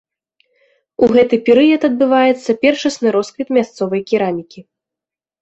[1.03, 4.59] У гэты перыяд адбываецца першасны росквіт мясцовай керамікі.